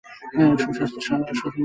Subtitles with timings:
[0.93, 1.53] সুসংবাদ, স্যার।